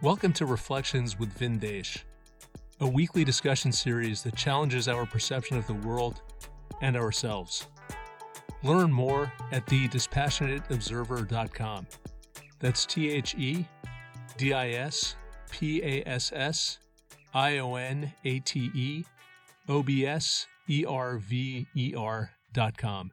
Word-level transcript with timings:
Welcome 0.00 0.32
to 0.34 0.46
Reflections 0.46 1.18
with 1.18 1.36
VinDesh, 1.36 2.04
a 2.78 2.86
weekly 2.86 3.24
discussion 3.24 3.72
series 3.72 4.22
that 4.22 4.36
challenges 4.36 4.86
our 4.86 5.04
perception 5.04 5.56
of 5.56 5.66
the 5.66 5.74
world 5.74 6.22
and 6.80 6.96
ourselves. 6.96 7.66
Learn 8.62 8.92
more 8.92 9.32
at 9.50 9.66
thedispassionateobserver.com. 9.66 11.86
That's 12.60 12.86
T 12.86 13.10
H 13.10 13.34
E 13.34 13.66
D 14.36 14.52
I 14.52 14.68
S 14.68 15.16
P 15.50 15.82
A 15.82 16.04
S 16.06 16.30
S 16.32 16.78
I 17.34 17.58
O 17.58 17.74
N 17.74 18.12
A 18.24 18.38
T 18.38 18.70
E 18.72 19.04
O 19.68 19.82
B 19.82 20.06
S 20.06 20.46
E 20.68 20.84
R 20.86 21.18
V 21.18 21.66
E 21.74 21.94
R 21.98 22.30
dot 22.52 22.78
com. 22.78 23.10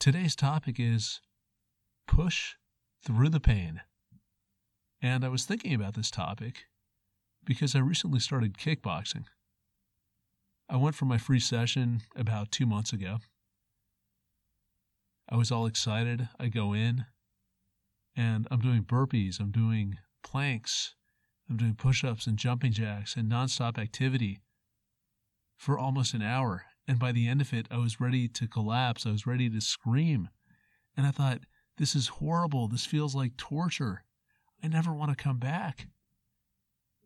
Today's 0.00 0.34
topic 0.34 0.80
is 0.80 1.20
push 2.08 2.56
through 3.04 3.28
the 3.28 3.40
pain. 3.40 3.80
And 5.00 5.24
I 5.24 5.28
was 5.28 5.44
thinking 5.44 5.74
about 5.74 5.94
this 5.94 6.10
topic 6.10 6.64
because 7.44 7.74
I 7.74 7.80
recently 7.80 8.20
started 8.20 8.56
kickboxing. 8.56 9.24
I 10.68 10.76
went 10.76 10.94
for 10.94 11.04
my 11.04 11.18
free 11.18 11.40
session 11.40 12.02
about 12.16 12.52
two 12.52 12.66
months 12.66 12.92
ago. 12.92 13.18
I 15.28 15.36
was 15.36 15.50
all 15.50 15.66
excited. 15.66 16.28
I 16.38 16.48
go 16.48 16.72
in 16.72 17.06
and 18.16 18.46
I'm 18.50 18.60
doing 18.60 18.84
burpees, 18.84 19.40
I'm 19.40 19.50
doing 19.50 19.96
planks, 20.22 20.94
I'm 21.48 21.56
doing 21.56 21.74
push 21.74 22.04
ups 22.04 22.26
and 22.26 22.38
jumping 22.38 22.72
jacks 22.72 23.16
and 23.16 23.30
nonstop 23.30 23.78
activity 23.78 24.40
for 25.56 25.78
almost 25.78 26.14
an 26.14 26.22
hour. 26.22 26.64
And 26.86 26.98
by 26.98 27.12
the 27.12 27.28
end 27.28 27.40
of 27.40 27.52
it, 27.52 27.66
I 27.70 27.78
was 27.78 28.00
ready 28.00 28.28
to 28.28 28.48
collapse. 28.48 29.06
I 29.06 29.10
was 29.10 29.26
ready 29.26 29.48
to 29.48 29.60
scream. 29.60 30.28
And 30.96 31.06
I 31.06 31.10
thought, 31.10 31.40
this 31.82 31.96
is 31.96 32.06
horrible. 32.06 32.68
This 32.68 32.86
feels 32.86 33.12
like 33.12 33.36
torture. 33.36 34.04
I 34.62 34.68
never 34.68 34.94
want 34.94 35.10
to 35.10 35.20
come 35.20 35.38
back. 35.38 35.88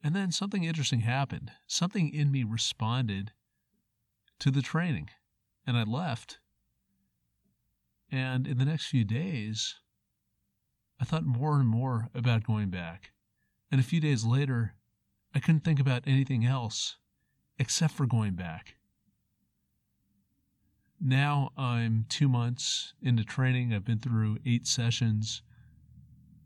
And 0.05 0.15
then 0.15 0.31
something 0.31 0.65
interesting 0.65 1.01
happened. 1.01 1.51
Something 1.67 2.13
in 2.13 2.31
me 2.31 2.45
responded 2.45 3.33
to 4.39 4.51
the 4.51 4.61
training, 4.61 5.09
and 5.67 5.79
I 5.79 5.85
left. 5.85 6.41
And 8.13 8.47
in 8.47 8.59
the 8.59 8.67
next 8.67 8.89
few 8.89 9.03
days, 9.03 9.77
I 11.01 11.07
thought 11.07 11.25
more 11.25 11.59
and 11.59 11.67
more 11.67 12.11
about 12.15 12.45
going 12.45 12.69
back. 12.69 13.13
And 13.73 13.81
a 13.81 13.85
few 13.85 13.99
days 13.99 14.27
later, 14.27 14.75
I 15.35 15.39
couldn't 15.39 15.65
think 15.65 15.81
about 15.81 16.03
anything 16.07 16.45
else 16.45 16.99
except 17.59 17.95
for 17.95 18.05
going 18.05 18.35
back. 18.35 18.76
Now 21.01 21.51
I'm 21.57 22.07
two 22.09 22.29
months 22.29 22.95
into 23.03 23.25
training. 23.25 23.73
I've 23.73 23.85
been 23.85 23.99
through 23.99 24.39
eight 24.47 24.67
sessions 24.67 25.43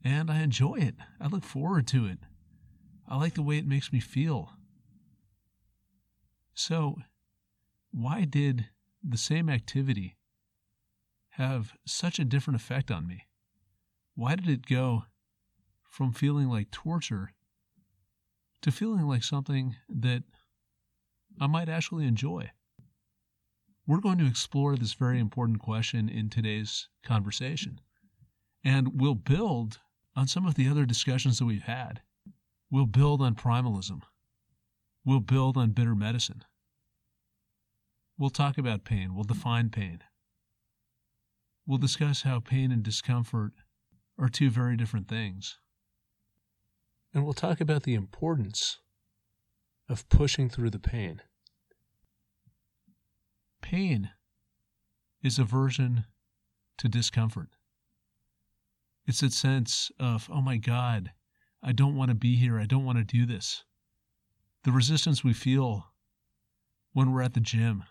and 0.03 0.31
I 0.31 0.43
enjoy 0.43 0.77
it. 0.77 0.97
I 1.21 1.29
look 1.29 1.45
forward 1.45 1.87
to 1.89 2.07
it. 2.07 2.19
I 3.09 3.17
like 3.17 3.35
the 3.35 3.43
way 3.43 3.59
it 3.59 3.67
makes 3.67 3.93
me 3.93 4.01
feel. 4.01 4.53
So, 6.55 6.97
why 7.91 8.25
did 8.25 8.67
the 9.03 9.19
same 9.19 9.49
activity 9.49 10.17
have 11.31 11.73
such 11.87 12.19
a 12.19 12.25
different 12.25 12.61
effect 12.61 12.91
on 12.91 13.07
me? 13.07 13.27
Why 14.15 14.37
did 14.37 14.49
it 14.49 14.67
go 14.67 15.05
from 15.89 16.13
feeling 16.13 16.49
like 16.49 16.71
torture 16.71 17.33
to 18.63 18.71
feeling 18.71 19.07
like 19.07 19.25
something 19.25 19.77
that 19.89 20.23
I 21.41 21.47
might 21.47 21.69
actually 21.69 22.07
enjoy? 22.07 22.51
We're 23.91 23.99
going 23.99 24.19
to 24.19 24.27
explore 24.29 24.77
this 24.77 24.93
very 24.93 25.19
important 25.19 25.59
question 25.59 26.09
in 26.09 26.31
today's 26.31 26.87
conversation. 27.05 27.81
And 28.63 29.01
we'll 29.01 29.17
build 29.17 29.81
on 30.15 30.29
some 30.29 30.47
of 30.47 30.55
the 30.55 30.69
other 30.69 30.87
discussions 30.87 31.41
that 31.41 31.45
we've 31.45 31.65
had. 31.65 32.01
We'll 32.71 32.87
build 32.87 33.21
on 33.21 33.35
primalism. 33.35 34.03
We'll 35.05 35.19
build 35.19 35.57
on 35.57 35.73
bitter 35.73 35.97
medicine. 35.97 36.45
We'll 38.17 38.31
talk 38.31 38.59
about 38.59 38.85
pain. 38.85 39.13
We'll 39.13 39.25
define 39.25 39.71
pain. 39.71 40.05
We'll 41.67 41.79
discuss 41.79 42.23
how 42.23 42.39
pain 42.39 42.71
and 42.71 42.85
discomfort 42.85 43.55
are 44.17 44.29
two 44.29 44.51
very 44.51 44.77
different 44.77 45.09
things. 45.09 45.59
And 47.13 47.25
we'll 47.25 47.33
talk 47.33 47.61
about 47.61 47.83
the 47.83 47.97
importance 47.97 48.79
of 49.89 50.09
pushing 50.09 50.49
through 50.49 50.71
the 50.71 50.79
pain. 50.79 51.23
Pain 53.71 54.11
is 55.23 55.39
aversion 55.39 56.05
to 56.77 56.89
discomfort. 56.89 57.51
It's 59.07 59.21
that 59.21 59.33
sense 59.33 59.93
of, 60.01 60.29
oh 60.29 60.41
my 60.43 60.57
God, 60.57 61.13
I 61.63 61.71
don't 61.71 61.95
want 61.95 62.09
to 62.09 62.17
be 62.17 62.35
here. 62.35 62.59
I 62.59 62.67
don't 62.67 62.85
want 62.85 62.99
to 62.99 63.05
do 63.05 63.27
this. 63.27 63.63
The 64.65 64.73
resistance 64.73 65.23
we 65.23 65.33
feel 65.33 65.87
when 66.95 67.13
we're 67.13 67.23
at 67.23 67.35
the 67.35 67.41
gym 67.41 67.85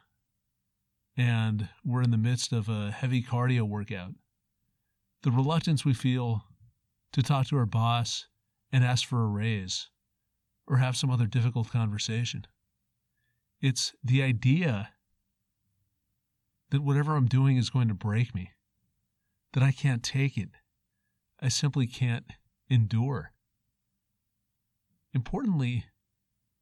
and 1.15 1.69
we're 1.85 2.01
in 2.01 2.11
the 2.11 2.17
midst 2.17 2.51
of 2.51 2.67
a 2.67 2.91
heavy 2.91 3.23
cardio 3.23 3.61
workout. 3.61 4.15
The 5.23 5.31
reluctance 5.31 5.85
we 5.85 5.93
feel 5.93 6.43
to 7.13 7.23
talk 7.23 7.47
to 7.47 7.57
our 7.57 7.65
boss 7.65 8.27
and 8.69 8.83
ask 8.83 9.07
for 9.07 9.23
a 9.23 9.27
raise 9.27 9.87
or 10.67 10.75
have 10.75 10.97
some 10.97 11.09
other 11.09 11.25
difficult 11.25 11.71
conversation. 11.71 12.47
It's 13.61 13.93
the 14.03 14.21
idea 14.21 14.89
that 16.71 16.83
whatever 16.83 17.15
I'm 17.15 17.27
doing 17.27 17.57
is 17.57 17.69
going 17.69 17.87
to 17.87 17.93
break 17.93 18.33
me, 18.35 18.51
that 19.53 19.63
I 19.63 19.71
can't 19.71 20.03
take 20.03 20.37
it. 20.37 20.49
I 21.41 21.47
simply 21.47 21.87
can't 21.87 22.25
endure. 22.69 23.31
Importantly, 25.13 25.85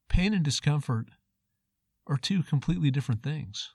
pain 0.08 0.32
and 0.32 0.44
discomfort 0.44 1.08
are 2.06 2.16
two 2.16 2.42
completely 2.42 2.90
different 2.90 3.22
things. 3.22 3.74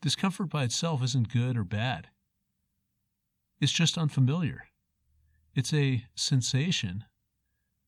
Discomfort 0.00 0.48
by 0.48 0.64
itself 0.64 1.02
isn't 1.02 1.32
good 1.32 1.56
or 1.56 1.64
bad, 1.64 2.08
it's 3.60 3.72
just 3.72 3.98
unfamiliar. 3.98 4.64
It's 5.54 5.74
a 5.74 6.06
sensation 6.14 7.04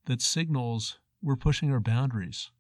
that 0.07 0.21
signals 0.21 0.99
we're 1.23 1.37
pushing 1.37 1.71
our 1.71 1.81
boundaries 1.81 2.51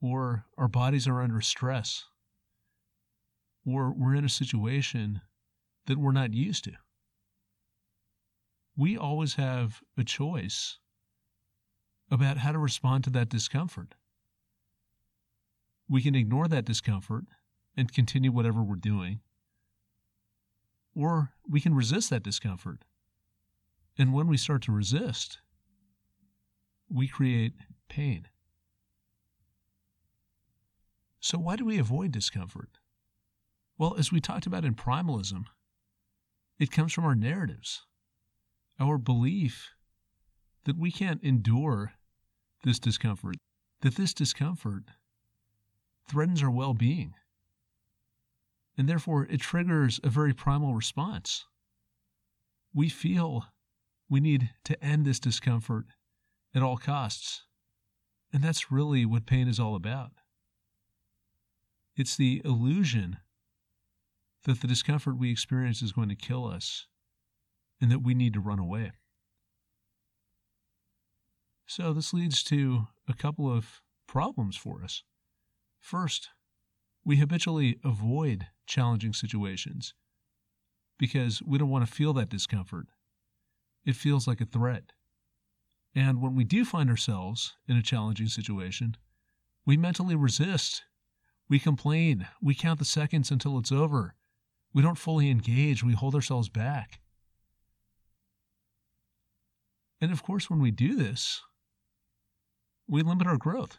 or 0.00 0.44
our 0.58 0.68
bodies 0.68 1.08
are 1.08 1.22
under 1.22 1.40
stress 1.40 2.04
or 3.66 3.92
we're 3.92 4.14
in 4.14 4.24
a 4.24 4.28
situation 4.28 5.20
that 5.86 5.98
we're 5.98 6.12
not 6.12 6.32
used 6.32 6.64
to. 6.64 6.72
We 8.76 8.96
always 8.96 9.34
have 9.34 9.82
a 9.98 10.04
choice 10.04 10.78
about 12.10 12.38
how 12.38 12.52
to 12.52 12.58
respond 12.58 13.04
to 13.04 13.10
that 13.10 13.28
discomfort. 13.28 13.94
We 15.88 16.02
can 16.02 16.14
ignore 16.14 16.46
that 16.48 16.64
discomfort 16.64 17.24
and 17.76 17.92
continue 17.92 18.30
whatever 18.30 18.62
we're 18.62 18.76
doing, 18.76 19.20
or 20.94 21.32
we 21.48 21.60
can 21.60 21.74
resist 21.74 22.10
that 22.10 22.22
discomfort. 22.22 22.84
And 23.98 24.12
when 24.12 24.26
we 24.28 24.36
start 24.36 24.62
to 24.62 24.72
resist, 24.72 25.38
we 26.88 27.08
create 27.08 27.54
pain. 27.88 28.28
So, 31.20 31.38
why 31.38 31.56
do 31.56 31.64
we 31.64 31.78
avoid 31.78 32.12
discomfort? 32.12 32.78
Well, 33.78 33.96
as 33.96 34.10
we 34.10 34.20
talked 34.20 34.46
about 34.46 34.64
in 34.64 34.74
primalism, 34.74 35.46
it 36.58 36.70
comes 36.70 36.92
from 36.92 37.04
our 37.04 37.14
narratives, 37.14 37.82
our 38.80 38.96
belief 38.96 39.74
that 40.64 40.78
we 40.78 40.90
can't 40.90 41.22
endure 41.22 41.92
this 42.64 42.78
discomfort, 42.78 43.36
that 43.82 43.96
this 43.96 44.14
discomfort 44.14 44.84
threatens 46.08 46.42
our 46.42 46.50
well 46.50 46.72
being. 46.72 47.14
And 48.78 48.88
therefore, 48.88 49.26
it 49.26 49.40
triggers 49.40 50.00
a 50.02 50.08
very 50.08 50.32
primal 50.32 50.74
response. 50.74 51.44
We 52.74 52.88
feel 52.88 53.46
we 54.08 54.20
need 54.20 54.50
to 54.64 54.82
end 54.84 55.04
this 55.04 55.20
discomfort 55.20 55.86
at 56.54 56.62
all 56.62 56.76
costs. 56.76 57.42
And 58.32 58.42
that's 58.42 58.70
really 58.70 59.06
what 59.06 59.26
pain 59.26 59.48
is 59.48 59.60
all 59.60 59.74
about. 59.74 60.12
It's 61.96 62.16
the 62.16 62.42
illusion 62.44 63.18
that 64.46 64.60
the 64.60 64.66
discomfort 64.66 65.18
we 65.18 65.30
experience 65.30 65.82
is 65.82 65.92
going 65.92 66.08
to 66.08 66.14
kill 66.14 66.46
us 66.46 66.86
and 67.80 67.90
that 67.90 68.02
we 68.02 68.14
need 68.14 68.32
to 68.32 68.40
run 68.40 68.58
away. 68.58 68.92
So, 71.66 71.92
this 71.92 72.14
leads 72.14 72.44
to 72.44 72.86
a 73.08 73.14
couple 73.14 73.52
of 73.52 73.82
problems 74.06 74.56
for 74.56 74.82
us. 74.84 75.02
First, 75.80 76.30
we 77.04 77.16
habitually 77.16 77.78
avoid 77.84 78.46
challenging 78.66 79.12
situations 79.12 79.94
because 80.98 81.42
we 81.42 81.58
don't 81.58 81.70
want 81.70 81.86
to 81.86 81.92
feel 81.92 82.12
that 82.14 82.28
discomfort. 82.28 82.86
It 83.84 83.96
feels 83.96 84.26
like 84.28 84.40
a 84.40 84.46
threat. 84.46 84.92
And 85.94 86.22
when 86.22 86.36
we 86.36 86.44
do 86.44 86.64
find 86.64 86.88
ourselves 86.88 87.54
in 87.68 87.76
a 87.76 87.82
challenging 87.82 88.28
situation, 88.28 88.96
we 89.64 89.76
mentally 89.76 90.14
resist. 90.14 90.84
We 91.48 91.58
complain. 91.58 92.28
We 92.40 92.54
count 92.54 92.78
the 92.78 92.84
seconds 92.84 93.30
until 93.30 93.58
it's 93.58 93.72
over. 93.72 94.14
We 94.76 94.82
don't 94.82 94.98
fully 94.98 95.30
engage, 95.30 95.82
we 95.82 95.94
hold 95.94 96.14
ourselves 96.14 96.50
back. 96.50 97.00
And 100.02 100.12
of 100.12 100.22
course, 100.22 100.50
when 100.50 100.60
we 100.60 100.70
do 100.70 100.96
this, 100.96 101.40
we 102.86 103.00
limit 103.00 103.26
our 103.26 103.38
growth. 103.38 103.78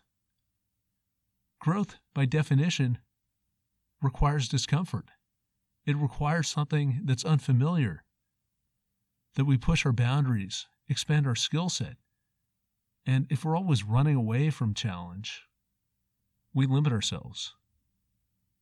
Growth, 1.61 1.97
by 2.15 2.25
definition, 2.25 2.97
requires 4.01 4.49
discomfort. 4.49 5.05
It 5.85 5.95
requires 5.95 6.47
something 6.47 7.01
that's 7.03 7.23
unfamiliar, 7.23 8.03
that 9.35 9.45
we 9.45 9.55
push 9.55 9.85
our 9.85 9.94
boundaries, 9.94 10.65
expand 10.89 11.27
our 11.27 11.35
skill 11.35 11.69
set. 11.69 11.97
And 13.05 13.27
if 13.29 13.45
we're 13.45 13.55
always 13.55 13.83
running 13.83 14.15
away 14.15 14.49
from 14.49 14.73
challenge, 14.73 15.44
we 16.55 16.65
limit 16.65 16.91
ourselves. 16.91 17.53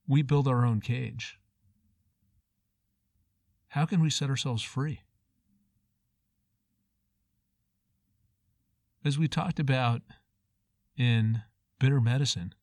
We 0.06 0.22
build 0.22 0.50
our 0.50 0.66
own 0.66 0.82
cage. 0.82 1.38
How 3.76 3.86
can 3.86 4.00
we 4.00 4.10
set 4.10 4.30
ourselves 4.30 4.64
free? 4.64 5.02
As 9.04 9.20
we 9.20 9.28
talked 9.28 9.60
about 9.60 10.02
in 10.96 11.42
Bitter 11.78 12.00
Medicine, 12.00 12.56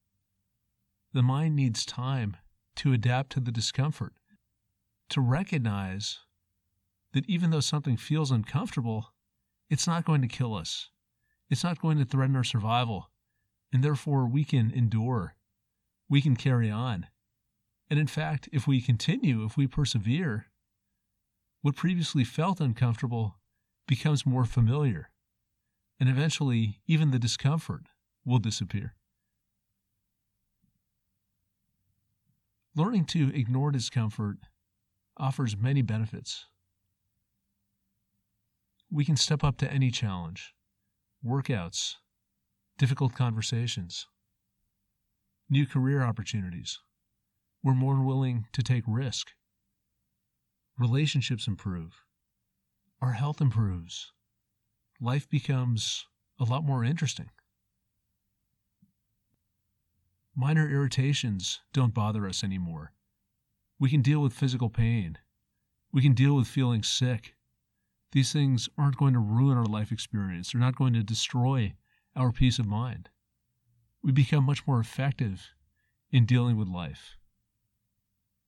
the 1.13 1.23
mind 1.23 1.55
needs 1.55 1.85
time 1.85 2.39
to 2.77 2.95
adapt 2.95 3.29
to 3.33 3.41
the 3.41 3.53
discomfort, 3.53 4.15
to 5.11 5.21
recognize 5.21 6.21
that 7.13 7.29
even 7.29 7.51
though 7.51 7.61
something 7.61 7.99
feels 7.99 8.31
uncomfortable, 8.31 9.13
it's 9.69 9.87
not 9.87 10.07
going 10.07 10.23
to 10.23 10.29
kill 10.29 10.55
us. 10.55 10.89
It's 11.51 11.63
not 11.63 11.79
going 11.79 11.99
to 11.99 12.07
threaten 12.07 12.37
our 12.37 12.43
survival. 12.43 13.11
And 13.71 13.85
therefore, 13.85 14.27
we 14.27 14.45
can 14.45 14.71
endure. 14.71 15.37
We 16.09 16.23
can 16.23 16.37
carry 16.37 16.71
on. 16.71 17.07
And 17.91 17.99
in 17.99 18.07
fact, 18.07 18.49
if 18.51 18.67
we 18.67 18.81
continue, 18.81 19.45
if 19.45 19.59
we 19.59 19.67
persevere, 19.67 20.47
what 21.63 21.77
previously 21.77 22.25
felt 22.25 22.61
uncomfortable 22.61 23.37
becomes 23.87 24.27
more 24.27 24.45
familiar. 24.45 25.11
And 25.99 26.09
eventually, 26.09 26.81
even 26.87 27.13
the 27.13 27.19
discomfort 27.19 27.83
will 28.25 28.39
disappear. 28.39 28.95
Learning 32.75 33.05
to 33.07 33.35
ignore 33.35 33.71
discomfort 33.71 34.39
offers 35.17 35.57
many 35.57 35.83
benefits. 35.83 36.47
We 38.91 39.05
can 39.05 39.17
step 39.17 39.45
up 39.45 39.57
to 39.59 39.73
any 39.73 39.91
challenge 39.91 40.55
workouts, 41.25 41.97
difficult 42.79 43.15
conversations, 43.15 44.07
new 45.49 45.67
career 45.67 46.03
opportunities. 46.03 46.81
We're 47.63 47.75
more 47.75 48.03
willing 48.03 48.47
to 48.53 48.63
take 48.63 48.83
risk. 48.89 49.29
Relationships 50.83 51.47
improve. 51.47 52.03
Our 53.01 53.13
health 53.13 53.41
improves. 53.41 54.11
Life 55.01 55.29
becomes 55.29 56.09
a 56.41 56.45
lot 56.45 56.65
more 56.65 56.83
interesting. 56.83 57.31
Minor 60.35 60.69
irritations 60.69 61.61
don't 61.73 61.95
bother 61.95 62.27
us 62.27 62.43
anymore. 62.43 62.95
We 63.79 63.91
can 63.91 64.03
deal 64.03 64.19
with 64.19 64.33
physical 64.33 64.71
pain. 64.71 65.19
We 65.93 66.03
can 66.03 66.15
deal 66.15 66.35
with 66.35 66.49
feeling 66.49 66.83
sick. 66.83 67.37
These 68.11 68.33
things 68.33 68.69
aren't 68.77 68.97
going 68.97 69.13
to 69.13 69.21
ruin 69.21 69.57
our 69.57 69.65
life 69.65 69.93
experience. 69.93 70.51
They're 70.51 70.61
not 70.61 70.75
going 70.75 70.95
to 70.95 71.05
destroy 71.05 71.75
our 72.17 72.33
peace 72.33 72.59
of 72.59 72.67
mind. 72.67 73.09
We 74.03 74.11
become 74.11 74.43
much 74.43 74.67
more 74.67 74.81
effective 74.81 75.55
in 76.11 76.27
dealing 76.27 76.57
with 76.57 76.67
life. 76.67 77.19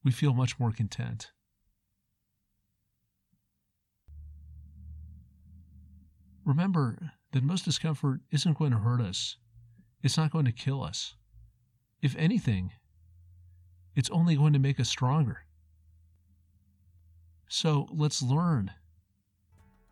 We 0.02 0.10
feel 0.10 0.34
much 0.34 0.58
more 0.58 0.72
content. 0.72 1.30
Remember 6.44 7.12
that 7.32 7.42
most 7.42 7.64
discomfort 7.64 8.20
isn't 8.30 8.58
going 8.58 8.72
to 8.72 8.78
hurt 8.78 9.00
us. 9.00 9.36
It's 10.02 10.16
not 10.16 10.30
going 10.30 10.44
to 10.44 10.52
kill 10.52 10.82
us. 10.82 11.14
If 12.02 12.14
anything, 12.16 12.72
it's 13.96 14.10
only 14.10 14.36
going 14.36 14.52
to 14.52 14.58
make 14.58 14.78
us 14.78 14.88
stronger. 14.88 15.38
So 17.48 17.88
let's 17.90 18.22
learn 18.22 18.72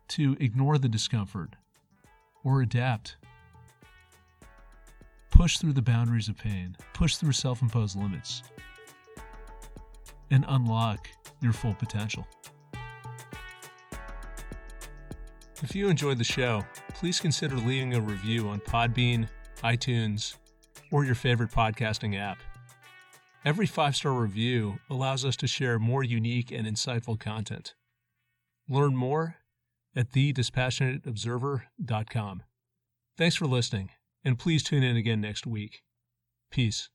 to 0.09 0.37
ignore 0.39 0.77
the 0.77 0.89
discomfort 0.89 1.55
or 2.43 2.61
adapt. 2.61 3.15
Push 5.31 5.57
through 5.57 5.73
the 5.73 5.81
boundaries 5.81 6.29
of 6.29 6.37
pain, 6.37 6.77
push 6.93 7.15
through 7.15 7.31
self 7.31 7.63
imposed 7.63 7.95
limits, 7.95 8.43
and 10.29 10.45
unlock 10.47 11.09
your 11.41 11.53
full 11.53 11.73
potential. 11.73 12.27
If 15.63 15.73
you 15.73 15.87
enjoyed 15.87 16.17
the 16.17 16.25
show, 16.25 16.65
please 16.93 17.21
consider 17.21 17.55
leaving 17.55 17.93
a 17.93 18.01
review 18.01 18.49
on 18.49 18.59
Podbean, 18.59 19.29
iTunes, 19.63 20.35
or 20.91 21.05
your 21.05 21.15
favorite 21.15 21.51
podcasting 21.51 22.19
app. 22.19 22.39
Every 23.45 23.65
five 23.65 23.95
star 23.95 24.11
review 24.11 24.79
allows 24.89 25.23
us 25.23 25.37
to 25.37 25.47
share 25.47 25.79
more 25.79 26.03
unique 26.03 26.51
and 26.51 26.67
insightful 26.67 27.17
content. 27.17 27.75
Learn 28.67 28.93
more 28.93 29.37
at 29.95 30.11
thedispassionateobserver.com. 30.11 32.43
Thanks 33.17 33.35
for 33.35 33.45
listening, 33.45 33.91
and 34.25 34.37
please 34.37 34.63
tune 34.63 34.83
in 34.83 34.97
again 34.97 35.21
next 35.21 35.47
week. 35.47 35.81
Peace. 36.51 36.89